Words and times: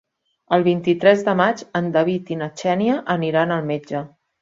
El 0.55 0.63
vint-i-tres 0.67 1.21
de 1.27 1.35
maig 1.43 1.63
en 1.81 1.93
David 1.99 2.35
i 2.37 2.41
na 2.43 2.51
Xènia 2.65 2.99
aniran 3.19 3.59
al 3.61 3.73
metge. 3.73 4.07